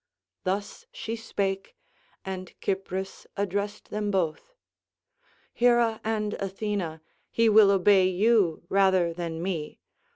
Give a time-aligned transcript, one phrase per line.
[0.45, 1.75] Thus she spake,
[2.25, 4.51] and Cypris addressed them both:
[5.53, 9.79] "Hera and Athena, he will obey you rather than me.